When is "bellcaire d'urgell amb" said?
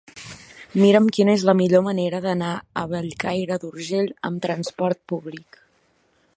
2.95-4.45